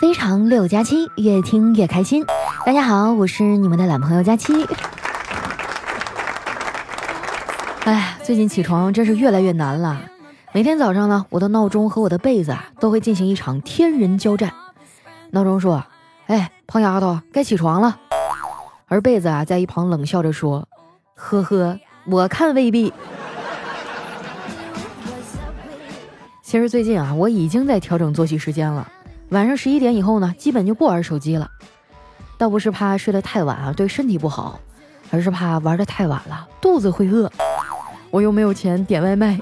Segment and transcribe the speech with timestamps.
[0.00, 2.24] 非常六加七，越听越开心。
[2.64, 4.52] 大家好，我是你们的懒朋友佳期。
[7.84, 10.00] 哎，最近起床真是越来越难了。
[10.52, 14.52] 每天早上呢，我的闹钟和我的被子啊，都会进行一场天人交战。
[15.30, 15.84] 闹钟说
[16.28, 17.98] ：“哎，胖丫头，该起床了。”
[18.86, 20.68] 而被子啊，在一旁冷笑着说
[21.16, 22.92] ：“呵呵，我看未必。”
[26.50, 28.90] 其实最近啊，我已经在调整作息时间了。
[29.28, 31.46] 晚上十一点以后呢，基本就不玩手机了。
[32.38, 34.58] 倒不是怕睡得太晚啊，对身体不好，
[35.10, 37.30] 而是怕玩的太晚了，肚子会饿。
[38.10, 39.38] 我又没有钱点外卖。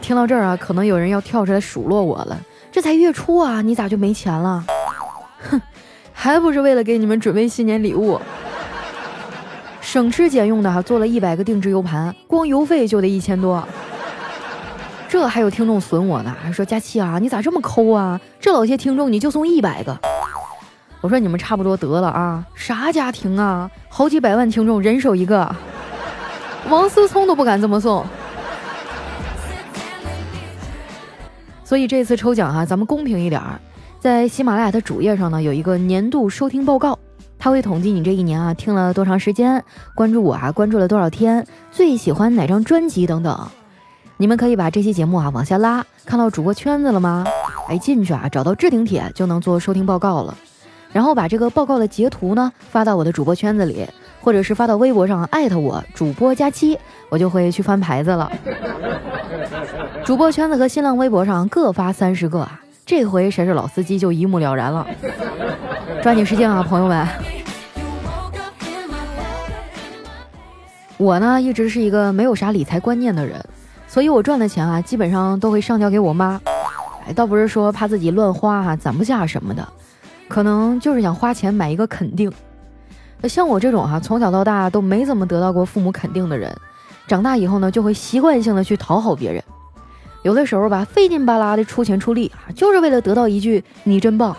[0.00, 2.40] 听到这儿啊，可能有人要跳出来数落我了。
[2.70, 4.64] 这才月初啊，你咋就没钱了？
[5.40, 5.60] 哼，
[6.12, 8.20] 还不是为了给你们准备新年礼物，
[9.80, 13.66] 省吃俭用的做了一百个定制 U 盘，光邮费就得一千多。
[15.12, 18.18] 这还有听众损我呢，还说佳期啊，你咋这么抠啊？
[18.40, 19.94] 这老些听众你就送一百个，
[21.02, 25.54] 我说你们差不多得了啊，啥家庭啊，好几百万听众人手一个，
[26.70, 28.06] 王思聪都不敢这么送。
[31.62, 33.60] 所以这次抽奖哈，咱们公平一点儿，
[34.00, 36.98] 在喜马拉雅的主页上呢，有一个年度收听报告，
[37.38, 39.62] 它会统计你这一年啊听了多长时间，
[39.94, 43.46] 关注我啊关注了多少天，最喜欢哪张专辑等等。
[44.22, 47.26] 你们可以把这期节目啊往下拉，看到主播圈子了吗？
[47.66, 50.32] 哎，进去啊，找到置顶帖就能做收听报告了。
[50.92, 53.84] 然后把这个报告的截图呢发到我的主播圈子里，
[54.20, 58.30] 或者是发到微博上艾特我主播佳期，我就会去翻牌子了。
[60.04, 64.86] 主播圈子和新浪微博上各发三十个啊，这回谁是老司机就一目了然了。
[66.00, 67.08] 抓紧时间啊，朋友们！
[70.96, 73.44] 我呢一直是一个没有啥理财观念的人。
[73.92, 76.40] 所以，我赚的钱啊，基本上都会上交给我妈。
[77.06, 79.68] 哎，倒不是说怕自己乱花啊，攒不下什么的，
[80.28, 82.32] 可能就是想花钱买一个肯定。
[83.24, 86.50] 像我这种哈，从小到大都没怎么得到过父母肯定的人，
[87.06, 89.44] 长大以后呢，就会习惯性的去讨好别人。
[90.22, 94.34] 有的时候吧，费劲巴拉的出钱出力啊，就是为了得到一句“你真棒”。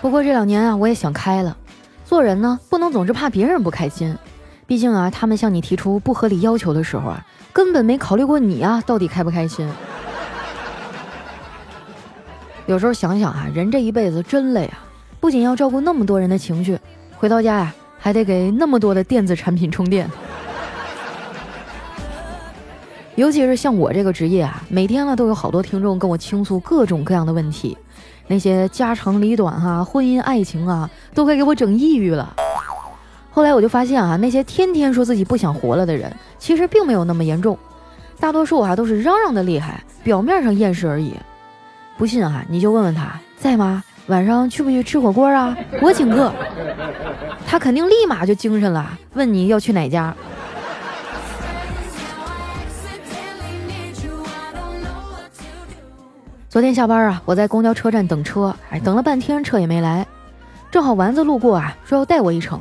[0.00, 1.56] 不过这两年啊，我也想开了，
[2.04, 4.16] 做人呢，不能总是怕别人不开心。
[4.68, 7.26] 毕竟啊，他们向你提出不合理要求的时候啊。
[7.56, 9.66] 根本没考虑过你啊，到底开不开心？
[12.66, 14.84] 有时候想想啊，人这一辈子真累啊，
[15.20, 16.78] 不仅要照顾那么多人的情绪，
[17.16, 20.06] 回到家呀还得给那么多的电子产品充电。
[23.14, 27.74] 尤其是像我这个职业啊，每天呢都有好多听众跟我倾诉各种各样的问题，
[28.26, 32.36] 那些家长里短哈，婚姻爱情啊，都快给我整抑郁了。
[33.36, 37.58] 后来我就发现啊，那些天天说自己不想活了的人，其实并没有那么严重，
[38.18, 41.12] 大多数啊都是嚷嚷的厉害，表面上厌世而已。
[41.98, 43.84] 不信啊，你就问问他在吗？
[44.06, 45.54] 晚上去不去吃火锅啊？
[45.82, 46.32] 我请客。
[47.46, 50.16] 他肯定立马就精神了，问你要去哪家。
[56.48, 60.06] 昨天下班啊，我在公交车站等车，哎，等了半天车也没来，
[60.70, 62.58] 正好丸子路过啊，说要带我一程。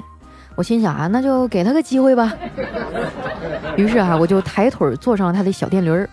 [0.55, 2.33] 我心想啊，那就给他个机会吧。
[3.75, 6.09] 于是啊，我就抬腿坐上了他的小电驴儿。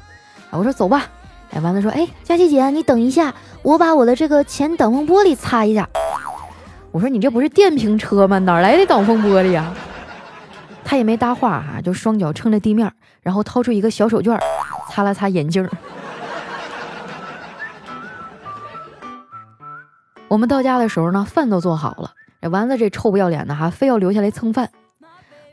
[0.51, 1.07] 我说走吧。
[1.53, 3.33] 哎，丸子说，哎，佳琪姐，你等一下，
[3.63, 5.89] 我把我的这个前挡风玻璃擦一下。
[6.91, 8.39] 我说你这不是电瓶车吗？
[8.41, 9.73] 哪来的挡风玻璃呀？
[10.85, 12.91] 他也没搭话哈，就双脚撑着地面，
[13.23, 14.39] 然后掏出一个小手绢，
[14.91, 15.69] 擦了擦眼镜。
[20.29, 22.11] 我们到家的时候呢，饭都做好了。
[22.43, 24.69] 这丸子这臭不要脸的哈，非要留下来蹭饭。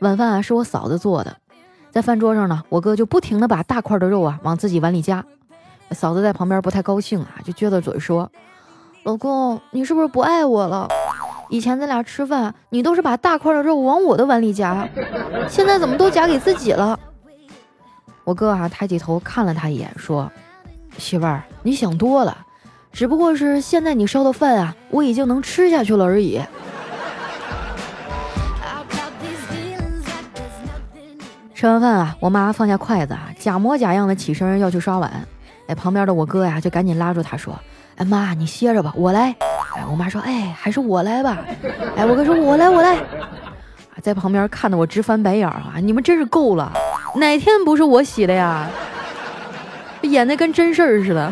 [0.00, 1.36] 晚饭啊是我嫂子做的，
[1.92, 5.24] 在饭桌上呢，我哥就不停的把大块的肉啊往自己碗里夹。
[5.92, 8.28] 嫂子在旁边不太高兴啊，就撅着嘴说
[9.04, 10.88] ：“老公，你是不是不爱我了？
[11.48, 14.88] 以前咱俩吃饭，你都是把大块的肉往我的碗里夹，
[15.48, 16.98] 现在怎么都夹给自己了？”
[18.24, 20.28] 我哥啊抬起头看了他一眼，说
[20.98, 22.36] ：“媳妇儿，你想多了，
[22.90, 26.40] 只不过是现在你烧的饭啊，我已经能吃下去了而已。”
[31.60, 35.12] 吃完饭啊，我妈放下筷子啊，假模假样的起身要去刷碗。
[35.66, 37.54] 哎，旁边的我哥呀就赶紧拉住她说
[38.00, 39.36] ：“哎妈，你歇着吧，我来。”
[39.76, 41.36] 哎，我妈说：“哎，还是我来吧。”
[41.98, 42.96] 哎，我哥说：“我来，我来。”
[44.00, 45.74] 在旁边看的我直翻白眼啊！
[45.82, 46.72] 你们真是够了，
[47.16, 48.66] 哪天不是我洗的呀？
[50.00, 51.30] 演的跟真事儿似的。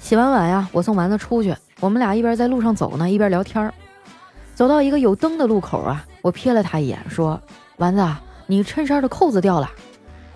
[0.00, 3.72] 洗完碗呀，我送丸子出去，我们俩一边在路上走呢，一边聊天儿。
[4.54, 7.40] 走到一个有灯的路口啊，我瞥了他一眼，说
[7.78, 8.06] ：“丸子，
[8.46, 9.68] 你衬衫的扣子掉了。”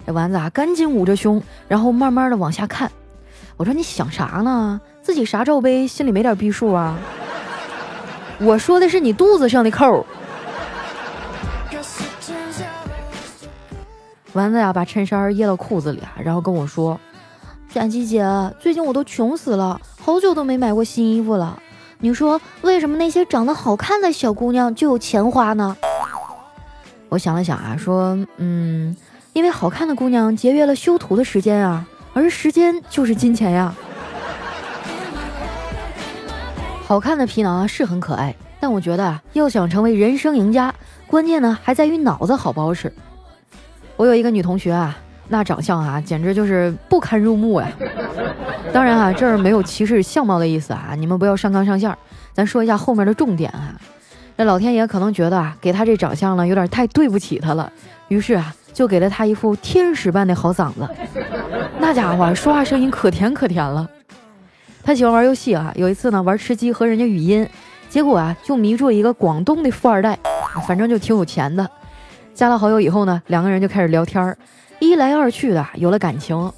[0.07, 2.91] 这丸子啊，赶紧捂着胸，然后慢慢的往下看。
[3.57, 4.81] 我说：“你想啥呢？
[5.03, 6.99] 自己啥罩杯，心里没点逼数啊？”
[8.41, 10.05] 我说的是你肚子上的扣。
[14.33, 16.99] 丸子呀，把衬衫掖到裤子里啊，然后跟我说
[17.71, 18.25] ：“佳琪姐，
[18.59, 21.61] 最近我都穷死了，好久都没买过新衣服了。
[22.01, 25.77] 你说为什么那些长得好看的小姑娘就有钱花呢？”
[27.11, 28.97] 我想了想啊，说：“嗯，
[29.33, 33.75] 因为好看的姑娘节约了修图的时间啊，而时间就是金钱呀。
[36.85, 40.75] 好看的皮囊啊是很可爱，但我觉得啊，要想成为人生赢家，
[41.07, 42.93] 关键呢还在于脑子好不好使。”
[43.97, 44.97] 我有一个女同学啊，
[45.29, 47.69] 那长相啊，简直就是不堪入目呀。
[48.73, 51.97] 当然啊，这儿没有歧视相貌的意思啊，你们不要上纲上线儿。
[52.33, 53.75] 咱说一下后面的重点啊。
[54.37, 57.71] 那老天爷可能觉得啊，给他这长相呢，有点太对不起他了，
[58.09, 60.89] 于是啊，就给了他一副天使般的好嗓子。
[61.79, 63.89] 那家伙说话声音可甜可甜了。
[64.83, 67.47] 他喜欢玩游戏啊，有一次呢，玩吃鸡和人家语音，
[67.91, 70.19] 结果啊，就迷住一个广东的富二代，
[70.67, 71.69] 反正就挺有钱的。
[72.33, 74.39] 加了好友以后呢，两个人就开始聊天儿，
[74.79, 76.53] 一来二去的有了感情。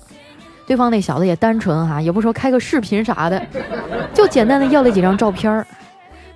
[0.67, 3.45] 对方那小子也单纯哈，也不说开个视频啥的，
[4.15, 5.67] 就简单的要了几张照片儿。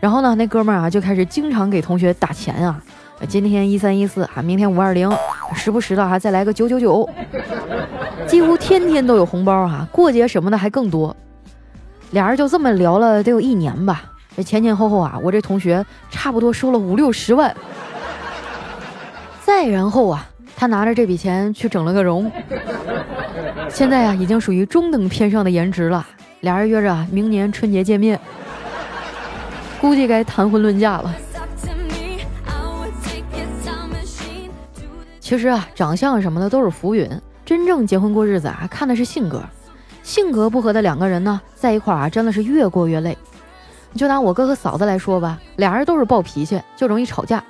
[0.01, 2.83] 然后呢，那哥们儿啊就开始经常给同学打钱啊，
[3.29, 5.09] 今天一三一四啊，明天五二零，
[5.55, 7.09] 时不时的还再来个九九九，
[8.27, 11.15] 几乎天天都有红包哈，过节什么的还更多。
[12.11, 14.03] 俩人就这么聊了得有一年吧，
[14.37, 17.55] 这前前后后啊，我这同学差不多收了五六十万。
[19.43, 22.31] 再然后啊，他拿着这笔钱去整了个容，
[23.69, 26.07] 现在啊已经属于中等偏上的颜值了。
[26.41, 28.19] 俩人约着明年春节见面，
[29.81, 31.15] 估计该谈婚论嫁了。
[35.21, 37.11] 其实啊，长相什么的都是浮云，
[37.47, 39.43] 真正结婚过日子啊，看的是性格。
[40.03, 43.17] 性格不合的两个人呢，在一块儿啊，真的是越过越累。
[43.97, 47.43] 就拿我哥和嫂子来说吧，俩人都是暴脾气，就容易吵架。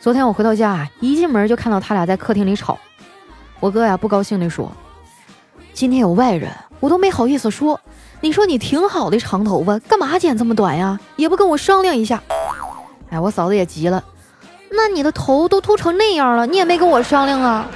[0.00, 2.78] 昨天我回到家，一进门就看到他俩在客厅里吵。
[3.60, 4.72] 我哥呀不高兴地说
[5.74, 6.50] ：“今天有外人，
[6.80, 7.78] 我都没好意思说。
[8.22, 10.98] 你说你挺好的长头发，干嘛剪这么短呀？
[11.16, 12.22] 也不跟我商量一下。”
[13.12, 14.02] 哎，我嫂子也急了
[14.72, 17.68] ：“那你的头都秃成那样了，你也没跟我商量啊？”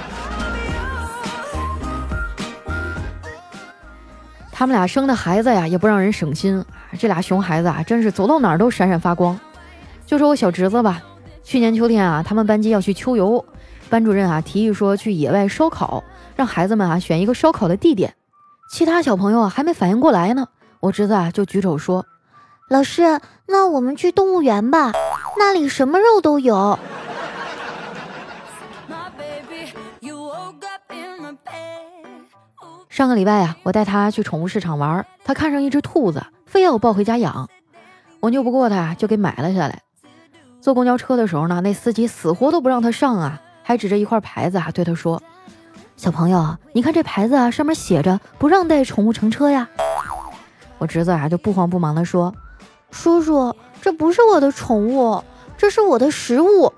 [4.51, 6.65] 他们俩生的孩子呀，也不让人省心。
[6.97, 9.39] 这俩熊孩子啊，真是走到哪儿都闪闪发光。
[10.07, 10.99] 就说我小侄子吧。
[11.45, 13.45] 去年秋天啊，他们班级要去秋游，
[13.87, 16.03] 班主任啊提议说去野外烧烤，
[16.35, 18.15] 让孩子们啊选一个烧烤的地点。
[18.69, 20.47] 其他小朋友啊还没反应过来呢，
[20.79, 22.03] 我侄子啊就举手说
[22.67, 24.91] ：“老师，那我们去动物园吧，
[25.37, 26.79] 那里什么肉都有。”
[32.89, 37.47] 上个礼拜呀，我带他去宠物市场玩，他看上一只兔子，非要我抱回家养，
[38.19, 39.83] 我拗不过他，就给买了下来。
[40.65, 45.21] 坐公交车的时候呢，那司机死活都不让他上啊，还指着一块牌子啊对他说
[45.95, 49.69] ：“小朋友，你看这牌子啊，上面写着不让带宠物乘车呀。”
[50.79, 52.33] 我侄子啊就不慌不忙地说
[52.89, 55.23] ：“叔叔，这不是我的宠物，
[55.55, 56.73] 这是我的食物。”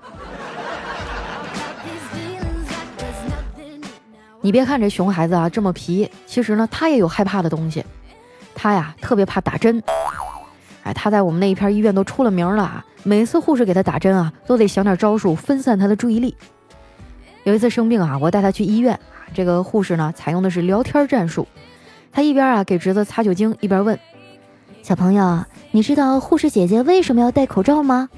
[4.42, 7.82] 你别看这熊孩子啊这么皮，其实呢他也有害怕的东西，
[8.54, 9.82] 他呀特别怕打针。
[10.92, 12.84] 他在我们那一片医院都出了名了啊。
[13.04, 16.36] 每次护士给他打针啊，都得想点招数分散他的注意力。
[17.44, 18.98] 有一次生病啊，我带他去医院，
[19.32, 21.46] 这个护士呢采用的是聊天战术。
[22.12, 23.98] 他一边啊给侄子擦酒精，一边问
[24.82, 28.08] ：“小朋友，你知道护士姐姐为什么要戴口罩吗？”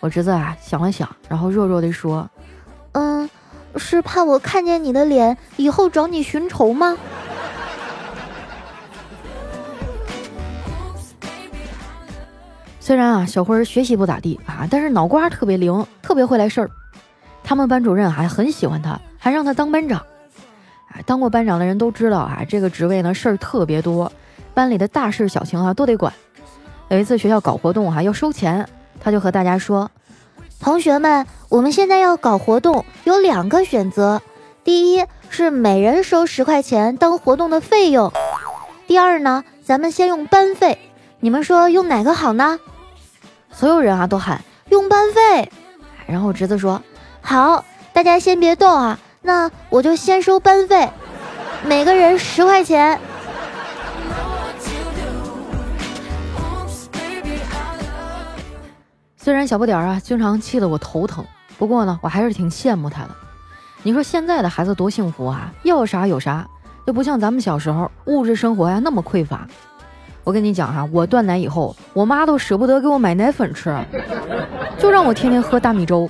[0.00, 2.28] 我侄子啊想了想，然后弱弱地说
[2.92, 3.28] ：“嗯，
[3.76, 6.96] 是怕我看见你的脸以后找你寻仇吗？”
[12.82, 16.70] 虽然啊，小辉学习不咋地啊，但是脑瓜特别灵，特别会来事儿。
[17.44, 20.02] 他们班主任还很喜欢他，还让他当班长。
[20.92, 24.10] 哎，当过班长的人都知道啊，这个职位呢事儿特别多，
[24.54, 26.12] 班里的大事小情啊都得管。
[26.88, 28.66] 有一次学校搞活动哈，要收钱，
[28.98, 29.90] 他就和大家说
[30.58, 34.22] ：“同学们，我们现在要搞活动，有两个选择，
[34.64, 38.10] 第一是每人收十块钱当活动的费用，
[38.86, 40.78] 第二呢，咱们先用班费，
[41.20, 42.58] 你们说用哪个好呢？”
[43.52, 45.50] 所有人啊都喊用班费，
[46.06, 46.82] 然后侄子说
[47.20, 50.90] ：“好，大家先别动啊，那我就先收班费，
[51.64, 52.98] 每个人十块钱。”
[59.16, 61.22] 虽然小不点儿啊经常气得我头疼，
[61.58, 63.10] 不过呢，我还是挺羡慕他的。
[63.82, 66.48] 你说现在的孩子多幸福啊，要啥有啥，
[66.86, 69.46] 就不像咱们小时候物质生活呀那么匮乏。
[70.30, 73.76] 我跟你讲哈，我断奶以后，我妈都舍不得给我买奶粉吃，
[74.78, 76.08] 就让我天天喝大米粥。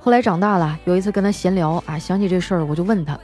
[0.00, 3.16] 后来长大了，有一次跟她闲聊啊，想起这事儿，我就问她：“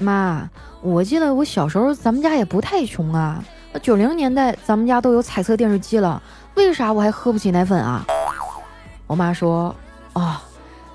[0.00, 0.48] 妈，
[0.80, 3.44] 我记得我小时候咱们家也不太穷啊，
[3.82, 6.22] 九零年代咱们家都有彩色电视机了，
[6.54, 8.06] 为啥我还喝不起奶粉啊？”
[9.06, 9.76] 我妈说
[10.14, 10.34] ：“哦。”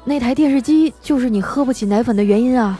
[0.03, 2.79] 那台电视机就是你喝不起奶粉的原因啊！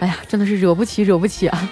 [0.00, 1.68] 哎呀，真的是惹不起，惹不起啊！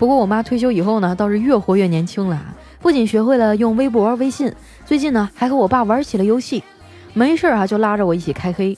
[0.00, 2.40] 不过我妈退休以后呢，倒是越活越年轻了，
[2.80, 4.50] 不仅学会了用微博、微信，
[4.86, 6.64] 最近呢还和我爸玩起了游戏，
[7.12, 8.76] 没事啊就拉着我一起开黑。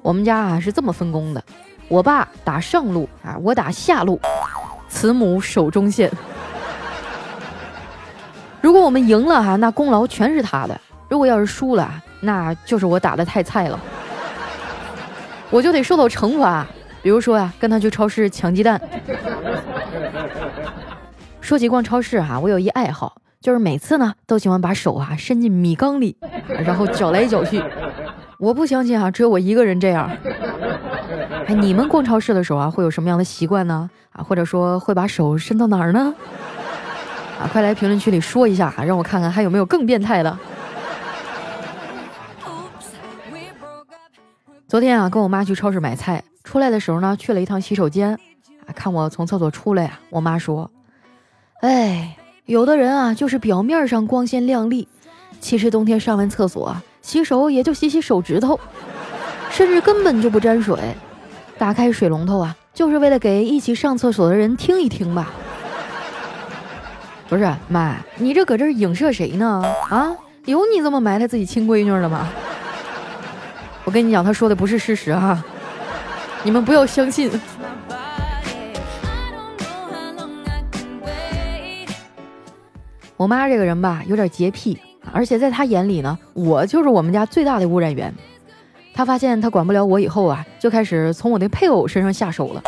[0.00, 1.44] 我们家啊是这么分工的，
[1.88, 4.18] 我爸打上路啊，我打下路，
[4.88, 6.10] 慈母手中线。
[8.62, 10.80] 如果我们赢了哈，那功劳全是他的。
[11.10, 13.78] 如果要是输了，那就是我打的太菜了，
[15.50, 16.66] 我就得受到惩罚。
[17.02, 18.80] 比如说呀，跟他去超市抢鸡蛋。
[21.40, 26.16] 说起逛超市啊，我有一爱好，就是每次呢都喜欢把手啊伸进米缸里，
[26.64, 27.62] 然后搅来搅去。
[28.38, 30.08] 我不相信啊，只有我一个人这样。
[31.46, 33.90] 哎，你们逛超市的时候啊，会有什么样的习惯呢？
[34.12, 36.14] 啊，或者说会把手伸到哪儿呢？
[37.40, 40.38] 啊，快来评论区里说一下，让我看看还有没有更变态的。
[44.70, 48.14] 昨天啊，跟我妈去超市买菜，出来的时候呢，去了一趟洗手间，
[48.66, 50.70] 啊，看我从厕所出来呀，我妈说
[51.60, 54.86] ：“哎，有的人啊，就是表面上光鲜亮丽，
[55.40, 56.72] 其实冬天上完厕所，
[57.02, 58.60] 洗手也就洗洗手指头，
[59.50, 60.78] 甚至根本就不沾水。
[61.58, 65.32] 打开水龙头啊，就是为了给一起上厕所的人听一听吧。”
[67.28, 69.64] 不是妈，你这搁这影射谁呢？
[69.88, 72.28] 啊，有你这么埋汰自己亲闺女的吗？
[73.84, 75.42] 我跟你讲，他说的不是事实哈，
[76.42, 77.30] 你们不要相信。
[83.16, 84.78] 我妈这个人吧，有点洁癖，
[85.12, 88.14] 而且在她眼里呢，我就是我们家最大的污染源。
[88.94, 92.62] 她发现她管不了我以后啊，就开始从我的配偶身上下手了。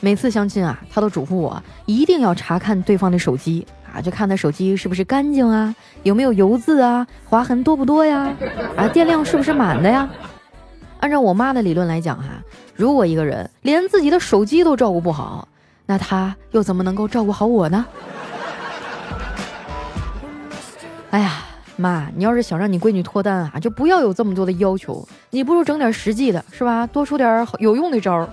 [0.00, 8.30] 每次相亲啊，她都嘱咐我一定要查看对方的手机啊，就看他手机是不是干净啊，有没有油渍啊，划痕多不多呀，
[8.76, 10.08] 啊，电量是不是满的呀。
[11.04, 12.42] 按照我妈的理论来讲，哈，
[12.74, 15.46] 如果一个人连自己的手机都照顾不好，
[15.84, 17.84] 那他又怎么能够照顾好我呢？
[21.12, 21.42] 哎呀，
[21.76, 26.86] 妈，你要是想让你闺女脱单啊，就不要有这么多的要求，你不如整点实际的，是吧？
[26.86, 28.26] 多出点有用的招儿。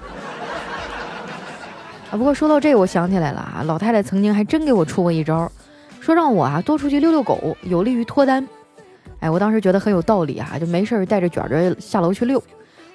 [2.10, 5.52] 啊，不过说到这，我想起来了啊，老太太曾经还真给我出过一招，
[6.00, 8.48] 说让我啊多出去遛遛狗，有利于脱单。
[9.20, 12.42] 哎，我当时觉得很有道理啊，就没事儿带着卷卷下楼去遛。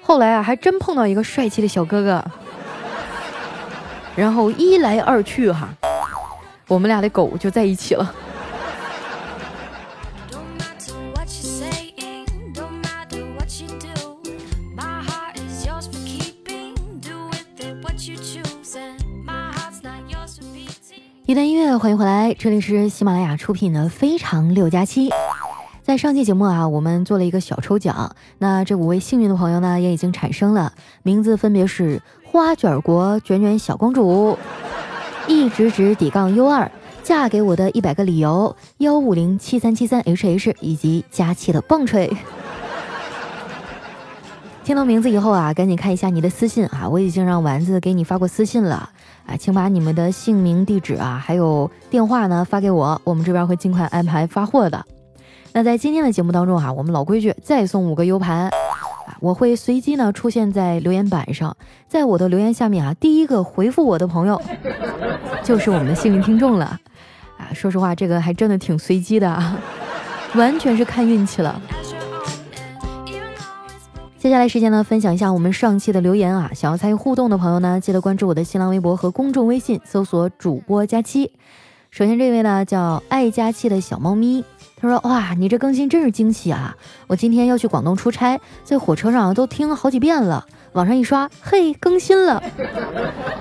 [0.07, 2.23] 后来啊，还真碰到一个帅气的小哥哥，
[4.15, 5.67] 然后一来二去哈，
[6.69, 8.15] 我们俩的狗就在一起了。
[21.25, 25.09] 一段音乐，欢迎回来，这里是喜马拉雅出品的《非常六加七》。
[25.87, 34.37] 在上期节目啊，我们做了一个小抽奖，那这五位幸运的朋友呢，也已经产生了，名字分别是花卷国卷卷小公主、
[35.29, 36.69] 一直直底杠 U 二、
[37.03, 42.11] 嫁给我的一百个理由、幺五零七三七三 HH 以及佳期的棒槌。
[44.65, 48.89] 听到名字以后啊，赶紧看一下你的私信啊，我已经让丸子给你发过私信了
[49.25, 54.85] 啊，请把你们的姓名、地址啊，还有电话呢发给我，我们这边会尽快安排发货的。
[55.57, 58.51] 那在今天的节目当中哈，我们老规矩再送五个 U 盘，啊
[59.19, 64.39] 我会随机呢出现在留言板上，在我的留言下面啊，第一个回复我的朋友
[65.41, 66.79] 就是我们的幸运听众了
[67.39, 67.49] 啊。
[67.55, 69.59] 说实话，这个还真的挺随机的啊，
[70.35, 71.59] 完全是看运气了。
[74.19, 81.31] 接下来时间呢，分享一下我们上期的留言啊，想要参与互动的朋友呢，记得关注我的新浪微博和公众微信，搜索主播佳期。
[81.89, 84.43] 首先这位呢叫爱佳期的小猫咪。
[84.79, 86.77] 他说：“哇，你这更新真是惊喜啊！
[87.07, 90.45] 我今天要去广东出差，在火车上都听了好几遍了。
[90.73, 92.43] 网上一刷，嘿，更新了，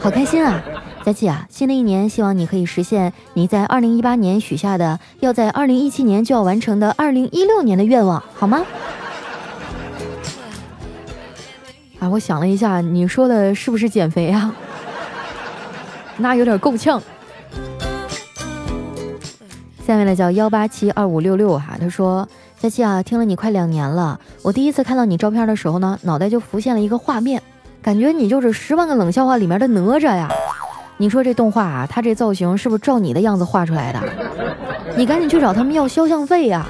[0.00, 0.62] 好开心啊！
[1.04, 8.64] 佳琪啊，新的一年希望你可以实现你在二零一八年许下的，要在二零一七年就要完成的二零一六年的愿望，好吗？”
[12.00, 14.54] 啊，我想了一下，你说的是不是减肥啊？
[16.16, 17.02] 那有点够呛。
[19.86, 22.28] 下面呢叫幺八七二五六六哈，他说
[22.58, 27.40] 佳期啊，听了你快两年了，我第一次看到你照片的时候呢，脑袋就浮现了一个画面，
[27.80, 30.28] 感觉你就是《十万个冷笑话》里面的哪吒呀。
[30.98, 34.02] 你说这动画啊，他这造型是不是照你的样子画出来的？
[34.98, 36.66] 你赶紧去找他们要肖像费呀！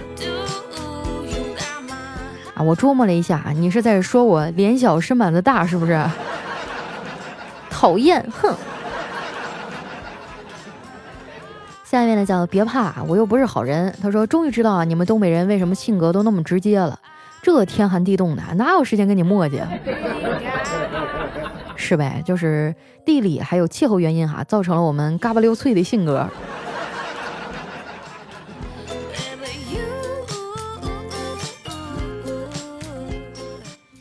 [2.52, 6.04] 啊，我琢磨了一下，你是在说我脸小身板子大是不是？
[7.70, 8.54] 讨厌，哼！
[11.96, 13.90] 下面呢叫别怕，我又不是好人。
[14.02, 17.00] 他说终于知道啊，你们东北人为什么性格都那么直接了。
[17.40, 19.62] 这天寒地冻的，哪有时间跟你磨叽？
[21.74, 22.74] 是呗，就是
[23.06, 26.28] 地理还有气候原因哈，造成了我们嘎巴溜脆的性格。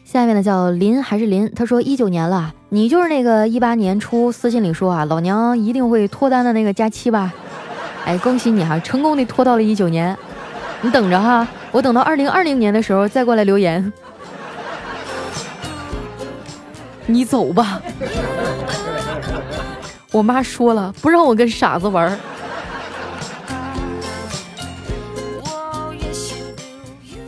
[0.03, 1.49] 下面呢叫林还是林？
[1.55, 7.33] 他说一九年了，你就是那个一八年初私信里说啊，老娘一定会脱单的那个佳期吧？
[8.05, 10.15] 哎，恭喜你哈，成功的拖到了一九年。
[10.81, 13.91] 你等着哈，我等到二零二零年的时候再过来留言。
[17.07, 17.81] 你走吧，
[20.11, 22.17] 我妈说了，不让我跟傻子玩。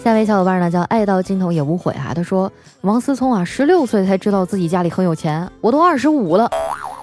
[0.04, 6.50] 下位小伙伴呢叫爱到尽头也无悔啊，他说王思聪啊，十六岁才知道自己家里很有钱，我都二十五了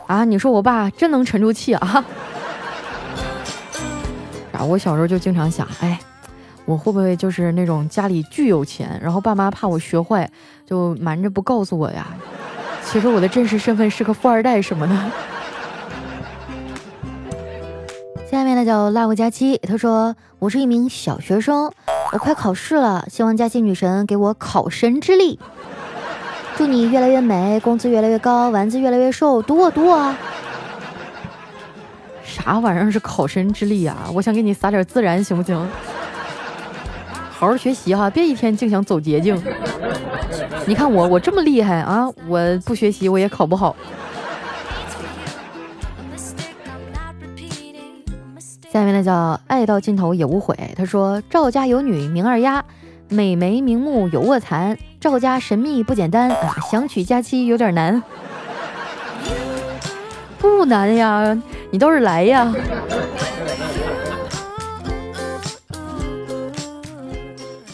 [0.06, 2.04] 啊，你说我爸真能沉住气啊？
[4.64, 5.98] 我小时候就经常想，哎，
[6.64, 10.30] 我会不会就是那种家里巨有钱，然后爸妈怕我学坏，
[10.66, 12.06] 就瞒着不告诉我呀？
[12.84, 14.94] 其实我的真实身份是个富二代什么的。
[18.30, 21.70] 下面呢叫 love 佳期，他说我是一名小学生，
[22.12, 25.38] 我快考试了，希望佳期女神给我考神之力。
[26.56, 30.14] 祝你越来越美，工资越来越高，丸子越来越瘦，赌我赌我。
[32.34, 34.10] 啥玩意儿是考神之力啊？
[34.12, 35.56] 我想给你撒点自然行不行？
[37.30, 39.40] 好好学习哈，别一天净想走捷径。
[40.66, 42.08] 你看我，我这么厉害啊！
[42.26, 43.76] 我不学习我也考不好。
[48.72, 50.56] 下面呢叫爱到尽头也无悔。
[50.76, 52.64] 他说：“赵家有女名二丫，
[53.08, 54.76] 美眉名目有卧蚕。
[55.00, 58.02] 赵家神秘不简单啊，想娶佳期有点难。
[60.44, 62.54] 不难呀，你倒是来呀。”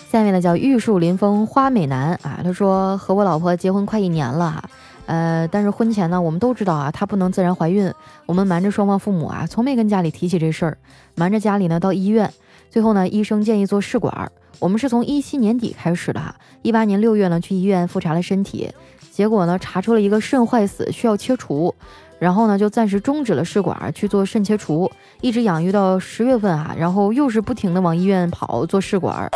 [0.09, 4.64] 下面呢叫玉树临风花美男啊，他说和我老婆结婚快一年了哈，
[5.06, 7.92] 呃，但是婚前呢，我们都知道啊，她不能自然怀孕，
[8.26, 10.78] 我们瞒着双方父母啊，从没跟家里提起这事儿，
[11.14, 12.33] 瞒着家里呢到医院，
[12.70, 18.68] 最后呢医生建议做试管，我们是从一七年底开始的哈，一八年六月呢去医院复查了身体，
[19.12, 21.72] 结果呢查出了一个肾坏死需要切除，
[22.20, 24.88] 然后呢就暂时终止了试管去做肾切除，
[25.22, 29.28] 一直养育到十月份啊，然后又是不停的往医院跑做试管。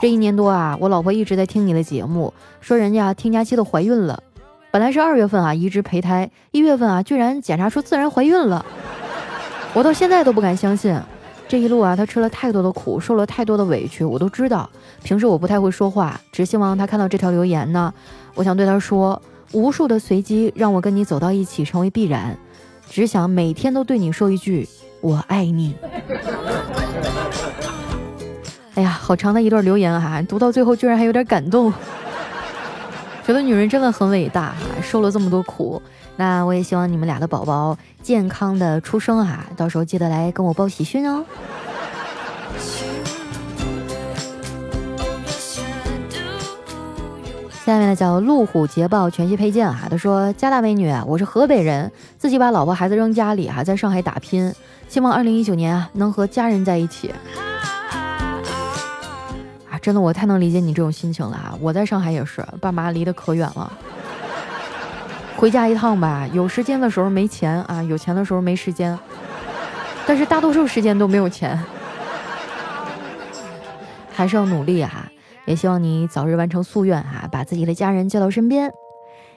[0.00, 4.20] 这一年多啊，我老婆一直在听你的节目，说人家听佳期都怀孕了。
[4.70, 8.64] 本来是二月份啊移植胚胎，一月份啊居然检查出自然怀孕了。
[9.74, 10.98] 我到现在都不敢相信，
[11.46, 14.68] 这一路啊她吃了太多的苦，受了太多的委屈，我都知道。
[15.02, 17.92] 平时我不太会说话，只希望她看到这条留言呢，
[18.34, 19.20] 我想对她说：
[19.52, 22.36] 无数的随机让我跟你走到一起成为必然，
[22.88, 24.68] 只想每天都对你说一句
[25.00, 25.74] 我爱你。
[28.74, 31.72] 哎呀，好长的一段留言哈，读到最后居然还有点感动，
[33.26, 35.82] 觉得女人真的很伟大哈，受了这么多苦。
[36.16, 41.24] 那我也希望你们俩的宝宝健康的出生哈，到时候记得来跟我报喜讯哦。
[47.70, 54.52] 下面呢叫路虎捷豹全系配件哈，他说家大美女，我是河北人，自己把老婆孩子扔家里哈，在上海打拼，
[54.88, 57.14] 希望二零一九年啊能和家人在一起
[59.70, 59.78] 啊。
[59.80, 61.54] 真的，我太能理解你这种心情了啊！
[61.60, 63.72] 我在上海也是，爸妈离得可远了，
[65.36, 68.98] 回家一趟吧，有时间的时候没钱啊，有钱的时候没时间，
[70.08, 71.56] 但是大多数时间都没有钱，
[74.12, 75.09] 还是要努力哈！
[75.50, 78.72] 也希望你早日完成夙愿哈，把自己的家人接到身边。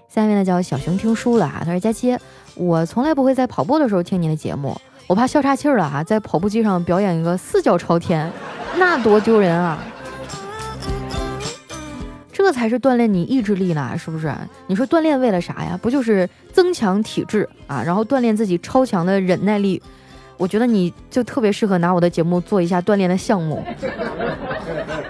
[0.08, 2.16] 下面呢叫小熊听书了哈，他说佳期，
[2.54, 8.32] 我从来不会在跑步的时候听你的节目，我怕笑岔气儿了哈，在跑步机上表演一个四脚朝天，
[8.78, 9.84] 那多丢人啊！
[12.32, 14.32] 这才是锻炼你意志力呢，是不是？
[14.68, 15.80] 你说锻炼为了啥呀？
[15.82, 19.82] 不就是增强体质啊，然后锻炼自己超强的忍耐力？
[20.38, 23.64] 我觉得你就特别适合拿我的节目做一下锻炼的项目，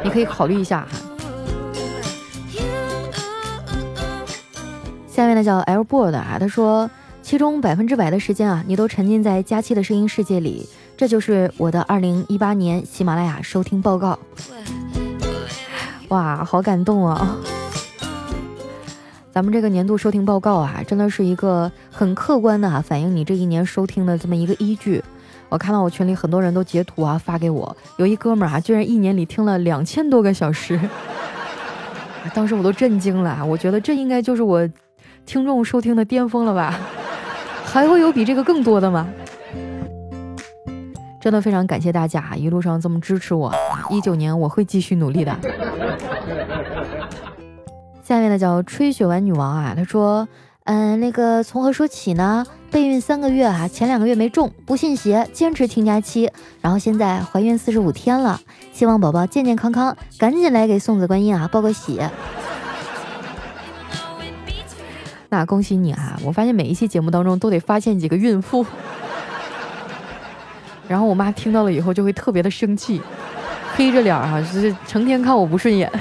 [0.03, 0.97] 你可以考虑一下哈。
[5.07, 6.89] 下面呢叫 L board 啊，他说
[7.21, 14.17] 其中百分之百的时间啊，你都沉浸在佳期的声音世界里，这就是我的二零一八年喜马拉雅收听报告。
[16.09, 17.37] 哇，好感动啊！
[19.31, 25.03] 咱们这个年度收听报告啊，真的是一个很客观的啊反映你这一年收听的这么一个依据。
[25.53, 30.79] 我看到我群里很多人都截图啊发给我，有一哥们儿啊，居然一年里听了两千多个小时，
[32.33, 33.45] 当时我都震惊了。
[33.45, 34.67] 我觉得这应该就是我
[35.27, 36.75] 听众收听的巅峰了吧？
[37.63, 39.07] 还会有比这个更多的吗？
[41.21, 43.53] 真的非常感谢大家一路上这么支持我。
[43.91, 45.37] 一九年我会继续努力的。
[48.01, 50.27] 下面呢叫吹雪丸女王啊，她说，
[50.65, 52.45] 嗯，那个从何说起呢？
[52.71, 58.39] 备孕三个月啊，前两个月没中，不信邪，坚持听假期，然后现在怀孕四十五天了，
[58.71, 61.99] 希望宝宝健健康康，赶紧来给送子观音啊报个喜。
[65.29, 66.17] 那恭喜你啊！
[66.23, 68.65] 我发现每一期节目当中都得发现几个孕妇，
[70.87, 73.01] 然后我妈听到了以后就会特别的生气，
[73.75, 75.91] 黑着脸哈，就是成天看我不顺眼。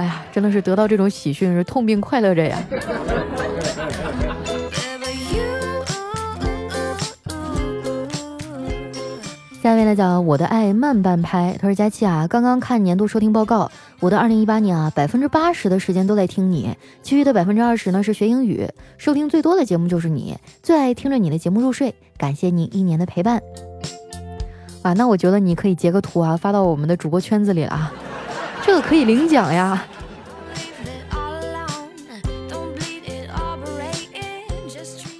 [0.00, 2.58] 哎呀，真的是得到这种喜讯是痛并快乐着呀。
[9.62, 23.42] 下面呢叫我的爱慢半拍，他说佳期啊，刚刚看年度收听报告，我的二零一八年啊，百分之八十的时间都在听你，其余的百分之二十呢是学英语，收听最多的节目就是你，最爱听着你的节目入睡，感谢你一年的陪伴。
[24.80, 27.92] 啊，那我觉得你可以截个图啊，发到我们的主播圈子里了啊。
[28.62, 29.84] 这个可以领奖呀！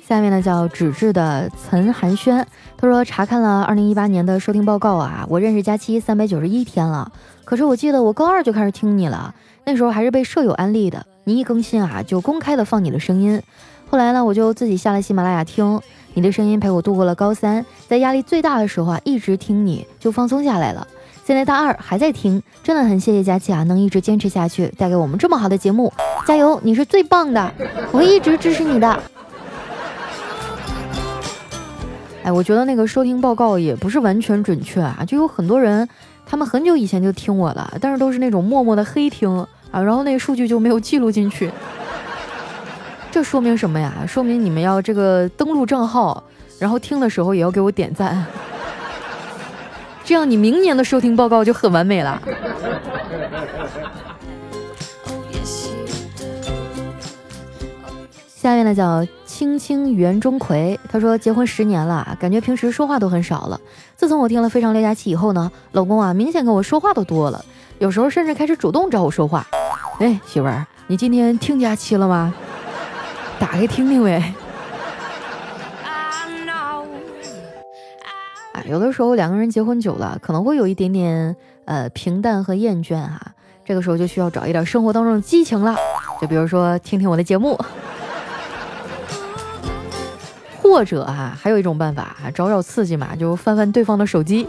[0.06, 2.44] 下面呢叫纸质的岑寒暄，
[2.76, 7.12] 他说查看了二零一八年的收听报告啊，我认识佳期三百九十一天了，
[7.44, 9.32] 可是我记得我高二就开始听你了，
[9.64, 13.40] 那时候还是被舍友安利的，你一更新啊就公开的放你的声音，
[13.88, 15.80] 后来呢我就自己下了喜马拉雅听，
[16.14, 20.84] 你的声音陪我度过了高三，在压力最大的时候啊一直听你就放松下来了。
[21.24, 25.92] 现在大二还在听，真的很谢谢佳琪啊，能一直坚持下去，带给我们这么好的节目，
[26.26, 27.52] 加油，你是最棒的，
[27.92, 29.02] 我会一直支持你的。
[32.24, 35.88] 哎，我觉得那个收听报告也不是完全准确啊，就有很多人，
[36.26, 39.30] 他们很久以前就听我了，但是都是那种默默的黑听
[39.70, 41.50] 啊，然后那个数据就没有记录进去。
[43.12, 43.92] 这说明什么呀？
[44.06, 46.22] 说明你们要这个登录账号，
[46.58, 48.26] 然后听的时候也要给我点赞。
[50.10, 52.20] 这样你明年的收听报告就很完美了。
[58.26, 63.60] 下面呢叫青青园中葵，他说结婚十年了，感觉平时说话都很少了。
[63.94, 67.44] 自从我听了《非常六加七》以后呢，老公啊明显跟我说话都多了，
[67.78, 69.46] 有时候甚至开始主动找我说话。
[70.00, 72.34] 哎，媳妇儿，你今天听假期了吗？
[73.38, 74.34] 打开听听呗。
[78.52, 81.36] 啊有的时候两个人结婚久了，可能会有一点点
[81.66, 83.20] 呃平淡和厌倦哈，
[83.64, 85.76] 这个时候就需要找一点生活当中的激情了，
[86.20, 87.56] 就比如说听听我的节目，
[90.60, 94.48] 或者啊还有一种办法啊找找刺激嘛，就翻翻对方的手机。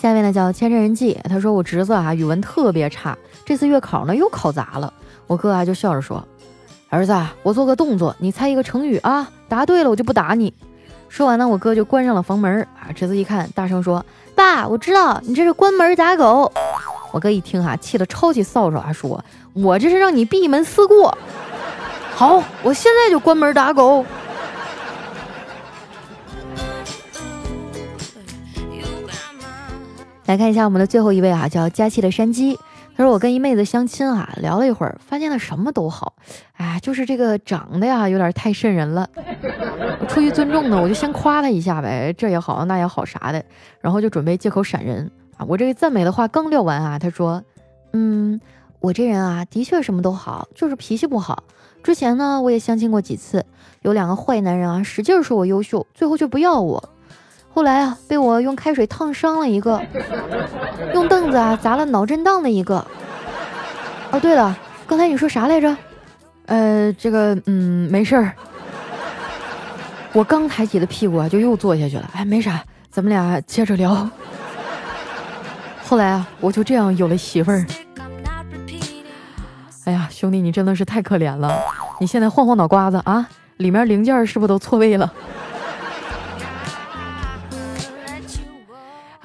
[0.00, 4.92] 下面呢叫千山人记，他说我侄子啊语文特别差，这次月考呢又考砸了。
[5.26, 6.22] 我哥啊就笑着说
[6.90, 10.52] ：“儿子，我做个动作，你猜一个成语啊，答对了我就不打你。”
[11.08, 12.92] 说完呢，我哥就关上了房门啊。
[12.94, 14.04] 侄子一看，大声说
[14.36, 16.52] ：“爸，我知道你这是关门打狗。”
[17.10, 19.24] 我哥一听哈，气得抄起扫帚啊，说
[19.56, 21.16] ：“我这是让你闭门思过。”
[22.14, 24.04] 好，我现在就关门打狗。
[30.26, 32.58] 来看一下我们的最后一位啊，叫佳期的山鸡。
[32.98, 36.14] 他说我跟一妹子相亲啊，聊了一会儿，发现她什么都好，
[36.54, 39.08] 哎，就是这个长得呀有点太瘆人了。
[40.08, 43.40] 出于尊重呢，我就先夸她一下呗，这也好那也好啥的，
[43.80, 45.46] 然后就准备借口闪人啊。
[45.48, 47.40] 我这个赞美的话刚撂完啊，他说，
[47.92, 48.40] 嗯，
[48.80, 51.44] 我这人啊的确什么都好，就是脾气不好。
[51.84, 53.46] 之前呢我也相亲过几次，
[53.82, 56.82] 有两个坏男人啊，使劲说我优秀，最后却不要我。
[57.52, 59.80] 后来啊，被我用开水烫伤了一个，
[60.94, 62.84] 用凳子啊砸了脑震荡的一个。
[64.10, 64.56] 哦，对了，
[64.86, 65.76] 刚才你说啥来着？
[66.46, 68.32] 呃，这个，嗯，没事儿。
[70.12, 72.08] 我刚抬起的屁股啊，就又坐下去了。
[72.14, 74.08] 哎，没啥，咱们俩接着聊。
[75.84, 77.66] 后来啊，我就这样有了媳妇儿。
[79.84, 81.52] 哎呀，兄弟，你真的是太可怜了。
[82.00, 85.12] 你现在晃晃脑瓜子啊，里面零件是不是都错位了？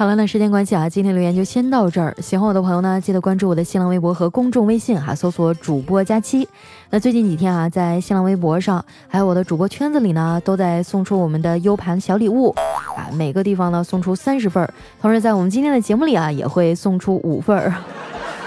[0.04, 2.14] 好了，那时间关系啊，今天留言就先到这儿。
[2.22, 6.46] 喜欢我的朋友呢，记得关注我的新浪微博和公众微信哈，搜索主播佳期。
[6.90, 12.54] 那最近几天啊，在新浪微博上还有我的主播圈子里呢，都在送出我们的 U 盘小礼物
[12.98, 17.74] 啊，每个地方呢送出三十份儿，同时在我们今天的节目里啊，也会送出五份儿，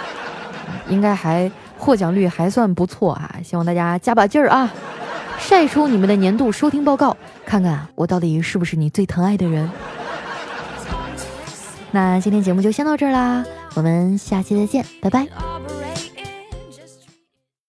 [0.91, 4.71] 应该还获奖率还算不错啊，希望大家加把劲儿啊，
[5.39, 7.17] 晒出你们的年度收听报告，
[7.47, 9.67] 看看我到底是不是你最疼爱的人。
[11.97, 13.43] 那今天节目就先到这儿啦
[13.75, 15.27] 我们下期再见拜拜。